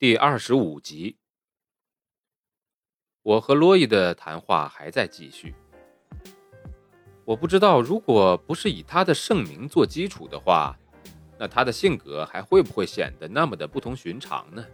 [0.00, 1.16] 第二十五集，
[3.20, 5.52] 我和洛伊的谈话还在继续。
[7.24, 10.78] 我不知道，如果不是以他的盛名做基础的话，
[11.36, 14.64] 那他的性格还会不会显得那么的不同寻常呢？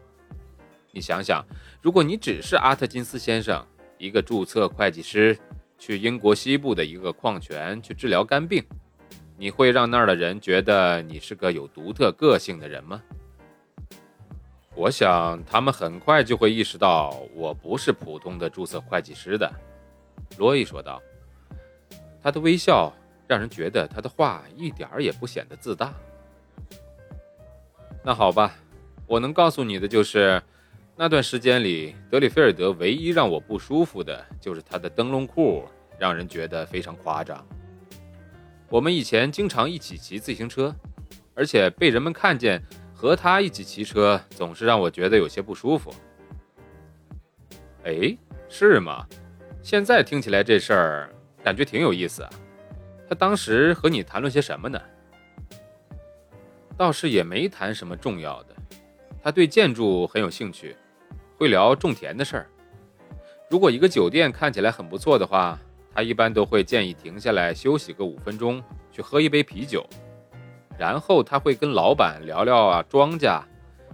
[0.91, 1.42] 你想想，
[1.80, 3.66] 如果你只是阿特金斯先生，
[3.97, 5.34] 一个注册会计师，
[5.78, 8.62] 去英国西部的一个矿泉去治疗肝病，
[9.38, 13.02] 你会让那儿的人觉得你是个有独特个性的人吗？
[14.77, 19.50] 我想，他们很快就会意识到我不是普通的注册会计师的。”
[20.39, 21.00] 罗伊说道。
[22.22, 22.91] 他的微笑
[23.28, 25.92] 让人觉得他的话一点儿也不显得自大。
[28.03, 28.56] 那好吧，
[29.06, 30.42] 我能告诉你的就是，
[30.97, 37.47] 那段时间里，德里菲尔德唯一让我不舒服的就是他的灯笼裤，让人觉得非常夸张。
[38.70, 40.75] 我们以前经常一起骑自行车，
[41.34, 42.62] 而且被人们看见
[42.95, 45.92] 和他一起骑车，总是让我觉得有些不舒服。
[47.84, 48.17] 哎，
[48.48, 49.06] 是吗？
[49.62, 51.11] 现在听起来这事儿。
[51.42, 52.31] 感觉挺有意思啊，
[53.06, 54.81] 他当时和你谈论些什么呢？
[56.75, 58.55] 倒是也没谈什么重要的。
[59.22, 60.75] 他对建筑很有兴趣，
[61.37, 62.47] 会聊种田的事儿。
[63.50, 65.59] 如果一个酒店看起来很不错的话，
[65.95, 69.87] 他一般都会建议停下来休息个五分钟，去喝一杯啤酒。
[70.78, 73.42] 然后他会跟老板聊聊啊庄稼，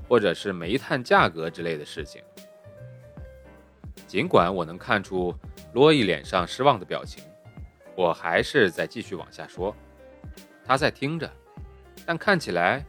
[0.08, 2.22] 或者是煤炭价格之类的事情。
[4.06, 5.34] 尽管我能看出
[5.72, 7.22] 罗伊脸上失望的表情。
[7.96, 9.76] 我还是在继续往下说，
[10.64, 11.30] 他在听着，
[12.06, 12.82] 但看起来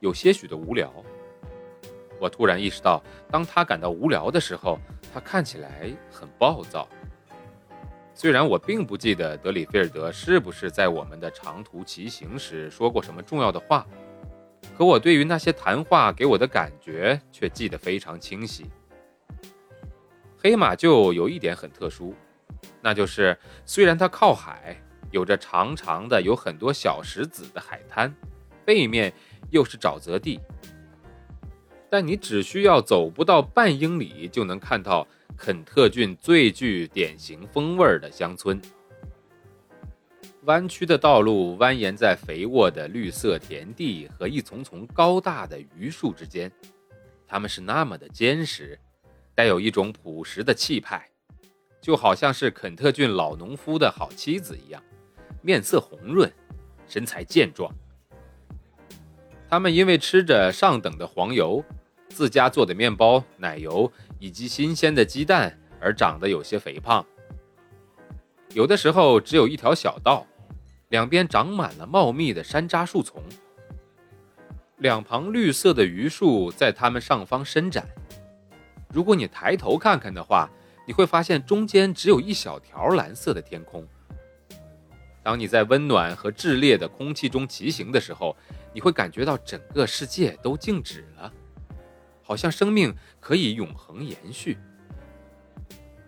[0.00, 0.92] 有些许的无聊。
[2.18, 3.00] 我突然意识到，
[3.30, 4.80] 当他感到无聊的时候，
[5.14, 6.88] 他看起来很暴躁。
[8.18, 13.86] 虽然我并不记得德里菲尔德是不是在我们的长途骑行时说过什么重要的话，
[14.74, 18.64] 可我对于那些谈话给我的感觉却记得非常清晰。
[20.38, 22.14] 黑马厩有一点很特殊。
[22.80, 28.14] 那就是，虽然它靠海，有着长长的、有很多小石子的海滩，
[28.64, 29.12] 背面
[29.50, 30.40] 又是沼泽地，
[31.88, 38.60] 但你只需要走不到半英里，就能看到肯特郡最具典型风味的乡村。
[40.42, 46.50] 弯曲的道路蜿蜒在肥沃的绿色田地和一丛丛高大的榆树之间，
[47.26, 48.78] 它们是那么的坚实，
[49.34, 51.08] 带有一种朴实的气派。
[51.80, 54.82] 就好像是肯特郡老农夫的好妻子一样，
[55.42, 56.32] 面色红润，
[56.88, 57.72] 身材健壮。
[59.48, 61.64] 他们因为吃着上等的黄油、
[62.08, 67.04] 自家做的面包、奶油以及新鲜的鸡蛋而长得有些肥胖。
[68.52, 70.26] 有的时候只有一条小道，
[70.88, 73.22] 两边长满了茂密的山楂树丛，
[74.78, 77.86] 两旁绿色的榆树在它们上方伸展。
[78.92, 80.48] 如果你抬头看看的话，
[80.86, 83.86] 你会发现中间只有一小条蓝色的天空。
[85.26, 88.36] 当你在温暖和炽烈的空气中骑行的时候，
[88.72, 91.32] 你会感觉到整个世界都静止了，
[92.22, 94.56] 好像生命可以永恒延续。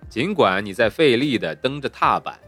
[0.09, 2.39] 尽管你在费力地蹬着踏板，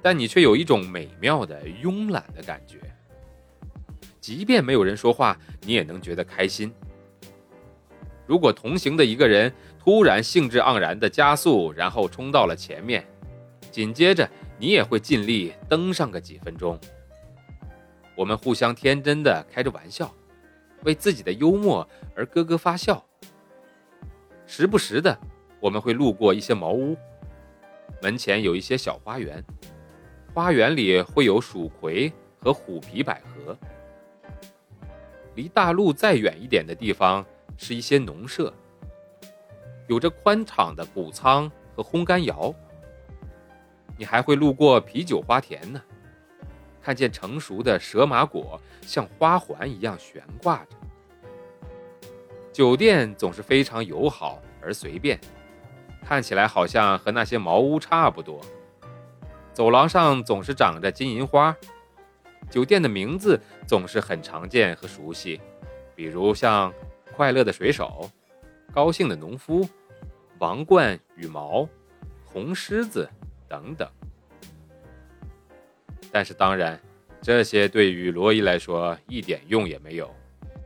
[0.00, 2.78] 但你却有一种美妙的慵懒的感觉。
[4.20, 6.72] 即便没有人说话，你也能觉得开心。
[8.28, 13.04] 如果同行的一个人突然兴致盎然地加速，然后冲到了前面，
[13.72, 16.78] 紧接着你也会尽力登上个几分钟。
[18.16, 20.12] 我们互相天真的开着玩笑，
[20.84, 23.02] 为自己的幽默而咯咯发笑。
[24.46, 25.18] 时不时的，
[25.60, 26.96] 我们会路过一些茅屋，
[28.02, 29.42] 门前有一些小花园，
[30.34, 33.56] 花园里会有蜀葵和虎皮百合。
[35.36, 37.24] 离大路再远一点的地方。
[37.60, 38.54] 是一些农舍，
[39.88, 42.54] 有着宽敞的谷仓和烘干窑。
[43.98, 45.82] 你还会路过啤酒花田呢，
[46.80, 50.76] 看见成熟的蛇麻果像花环一样悬挂着。
[52.52, 55.20] 酒店总是非常友好而随便，
[56.04, 58.40] 看起来好像和那些茅屋差不多。
[59.52, 61.56] 走廊上总是长着金银花，
[62.48, 65.40] 酒店的名字总是很常见和熟悉，
[65.96, 66.72] 比如像
[67.16, 68.08] “快乐的水手
[68.72, 69.68] ”“高兴的农夫
[70.38, 71.68] ”“王冠羽毛
[72.24, 73.08] ”“红狮子”
[73.48, 73.88] 等等。
[76.12, 76.80] 但是当然，
[77.20, 80.14] 这些对于罗伊来说一点用也没有。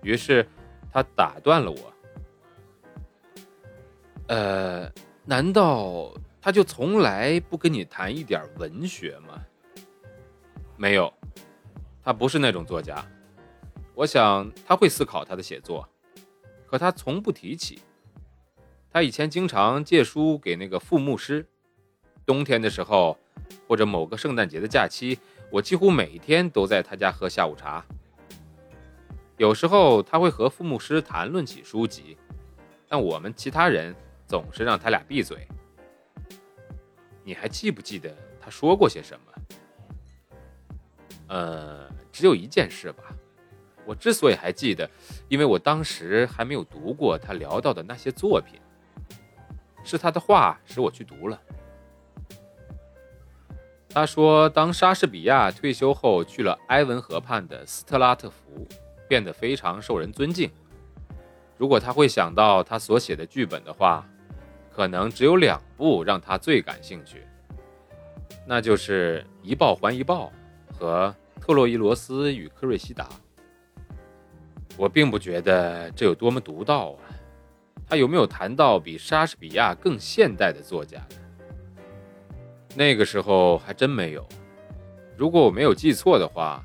[0.02, 0.46] 于是，
[0.92, 1.92] 他打断了我
[4.28, 4.90] ：“呃，
[5.24, 9.42] 难道他就从来不跟你谈一点文学吗
[10.76, 11.12] ？”“没有。”
[12.04, 13.04] 他不是那种作家，
[13.94, 15.88] 我想他会思考他的写作，
[16.66, 17.80] 可他从不提起。
[18.90, 21.46] 他以前经常借书给那个副牧师，
[22.24, 23.18] 冬天的时候，
[23.66, 25.18] 或者某个圣诞节的假期，
[25.50, 27.84] 我几乎每天都在他家喝下午茶。
[29.38, 32.16] 有时候他会和副牧师谈论起书籍，
[32.88, 33.94] 但我们其他人
[34.26, 35.46] 总是让他俩闭嘴。
[37.24, 39.32] 你还记不记得他说过些什么？
[41.28, 43.04] 呃，只有一件事吧。
[43.84, 44.88] 我之所以还记得，
[45.28, 48.60] 因为我当时还没有读过他聊到的那些作品，
[49.82, 51.40] 是他的话使我去读了。
[53.94, 58.66] 他说，当莎士比亚退休后去了埃文河畔的斯特拉特福，
[59.08, 60.50] 变得非常受人尊敬。
[61.58, 64.06] 如果他会想到他所写的剧本的话，
[64.70, 67.26] 可能只有两部让他最感兴趣，
[68.46, 70.32] 那就是《一报还一报》
[70.74, 71.14] 和。
[71.44, 73.08] 特洛伊罗斯与科瑞西达，
[74.76, 77.02] 我并不觉得这有多么独到啊。
[77.84, 81.16] 他有没有谈到比莎士比亚更现代的作家呢？
[82.74, 84.26] 那个时候还真没有。
[85.16, 86.64] 如果我没有记错的话，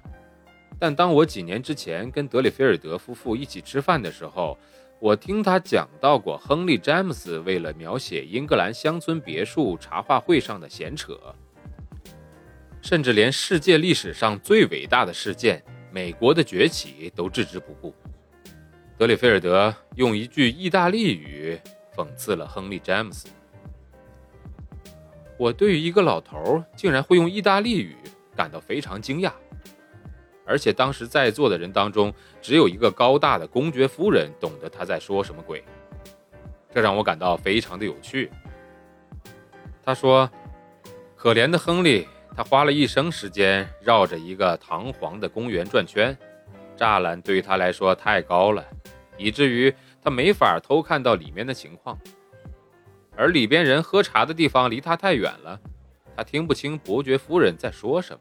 [0.79, 4.57] 但当我几年之前跟德里菲尔德夫妇一起吃饭的时候，
[4.99, 11.19] 我听他讲到过亨利·詹姆斯为了描写英格兰乡村别墅茶话会上的闲扯。
[12.81, 15.61] 甚至连世界历史上最伟大的事件——
[15.91, 17.93] 美国的崛起都置之不顾。
[18.97, 21.59] 德里菲尔德用一句意大利语
[21.95, 23.27] 讽刺了亨利·詹姆斯。
[25.37, 27.95] 我对于一个老头竟然会用意大利语
[28.35, 29.31] 感到非常惊讶，
[30.45, 35.63] 而且当时在座的人当中只有一个高大的公爵夫人懂得他在说什么鬼，
[36.73, 38.31] 这让我感到非常的有趣。
[39.83, 40.29] 他说
[41.15, 46.15] ：“可怜的亨利。”他花了一生时间绕着一个堂皇的公园转圈，
[46.77, 48.63] 栅栏对于他来说太高了，
[49.17, 49.73] 以至于
[50.03, 51.97] 他没法偷看到里面的情况。
[53.17, 55.59] 而里边人喝茶的地方离他太远了，
[56.15, 58.19] 他听不清伯爵夫人在说什么。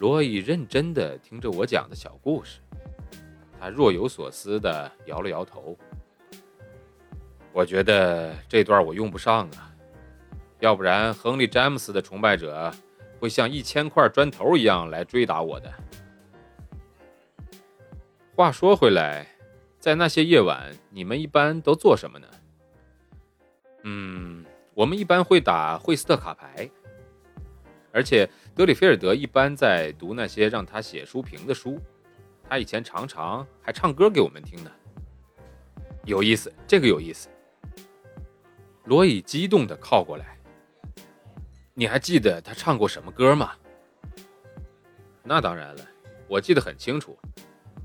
[0.00, 2.60] 罗伊认真地听着我讲的小故事，
[3.60, 5.76] 他若有所思地摇了摇头。
[7.52, 9.70] 我觉得这段我用不上啊。
[10.60, 12.72] 要不然，亨利·詹姆斯的崇拜者
[13.20, 15.70] 会像一千块砖头一样来追打我的。
[18.34, 19.26] 话说回来，
[19.78, 22.26] 在那些夜晚，你们一般都做什么呢？
[23.84, 24.44] 嗯，
[24.74, 26.68] 我们一般会打惠斯特卡牌，
[27.92, 31.78] 而且德里菲尔德一般在读那些让他写书评的书。
[32.48, 34.70] 他以前常常还唱歌给我们听呢。
[36.04, 37.28] 有意思，这个有意思。
[38.84, 40.38] 罗伊激动地靠过来。
[41.72, 43.52] 你还记得他唱过什么歌吗？
[45.22, 45.86] 那当然了，
[46.28, 47.18] 我记得很清楚，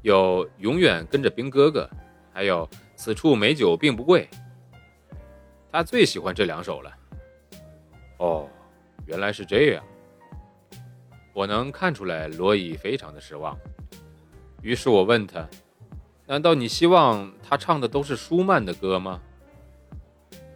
[0.02, 1.90] 有《永远跟着兵哥哥》，
[2.34, 4.30] 还有《此处美酒并不贵》。
[5.72, 6.92] 他最喜欢这两首了。
[8.18, 8.50] 哦，
[9.06, 9.84] 原来是这样。
[11.34, 13.58] 我能看出来，罗伊非常的失望。
[14.62, 15.48] 于是我问他
[16.28, 19.22] ：“难道你希望他唱的都是舒曼的歌吗？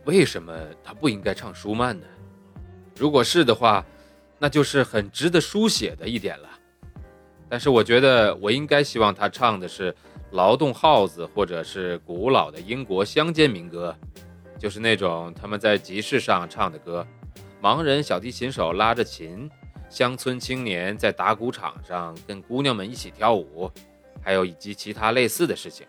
[0.06, 0.54] 为什么
[0.84, 2.06] 他不应该唱舒曼呢？”
[2.98, 3.86] 如果是的话，
[4.38, 6.50] 那就是很值得书写的一点了。
[7.48, 9.92] 但是我觉得我应该希望他唱的是
[10.32, 13.96] 《劳动号子》或者是古老的英国乡间民歌，
[14.64, 17.06] 就是那种他们在集市上唱的歌，
[17.62, 19.52] 盲人小提琴手拉着琴，
[19.90, 23.70] 乡村青年在打鼓场上跟姑娘们一起跳舞，
[24.22, 25.86] 还有以及其他类似的事情。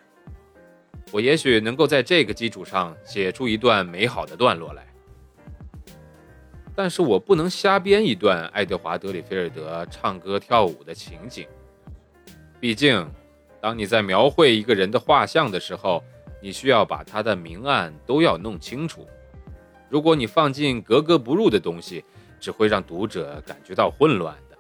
[1.12, 4.84] 我也许能够在这个基础上写出一段美好的段落来。
[6.74, 11.46] 但是我不能瞎编一段爱德华·德里菲尔德唱歌跳舞的情景。
[12.58, 13.08] 毕竟，
[13.60, 16.02] 当你在描绘一个人的画像的时候，
[16.44, 19.08] 你需要把他的明暗都要弄清楚。
[19.88, 22.04] 如果你放进格格不入的东西，
[22.38, 24.58] 只会让读者感觉到混乱的。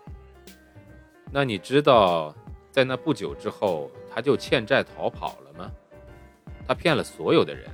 [1.30, 2.34] 那你知道，
[2.70, 5.70] 在那不久之后，他就欠债逃跑了吗？
[6.66, 7.70] 他骗了所有的人。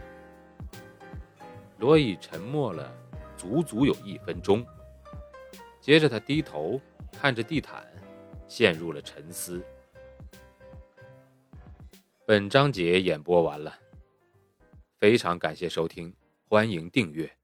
[1.78, 2.92] 罗伊沉默了。
[3.36, 4.66] 足足有一分钟。
[5.80, 6.80] 接着，他低头
[7.12, 7.86] 看着地毯，
[8.48, 9.64] 陷入了沉思。
[12.26, 13.72] 本章节演播完了，
[15.00, 16.12] 非常感谢收听，
[16.44, 17.39] 欢迎订阅。